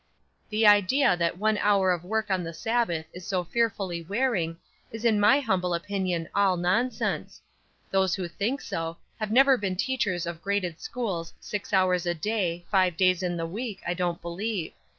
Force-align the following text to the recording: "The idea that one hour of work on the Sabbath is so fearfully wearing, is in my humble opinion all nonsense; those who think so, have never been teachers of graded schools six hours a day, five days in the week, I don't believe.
"The 0.49 0.65
idea 0.65 1.15
that 1.17 1.37
one 1.37 1.59
hour 1.59 1.91
of 1.91 2.03
work 2.03 2.31
on 2.31 2.43
the 2.43 2.55
Sabbath 2.55 3.05
is 3.13 3.27
so 3.27 3.43
fearfully 3.43 4.01
wearing, 4.01 4.57
is 4.91 5.05
in 5.05 5.19
my 5.19 5.39
humble 5.39 5.75
opinion 5.75 6.27
all 6.33 6.57
nonsense; 6.57 7.39
those 7.91 8.15
who 8.15 8.27
think 8.27 8.61
so, 8.61 8.97
have 9.19 9.29
never 9.31 9.57
been 9.59 9.75
teachers 9.75 10.25
of 10.25 10.41
graded 10.41 10.81
schools 10.81 11.35
six 11.39 11.71
hours 11.71 12.07
a 12.07 12.15
day, 12.15 12.65
five 12.71 12.97
days 12.97 13.21
in 13.21 13.37
the 13.37 13.45
week, 13.45 13.79
I 13.85 13.93
don't 13.93 14.19
believe. 14.23 14.73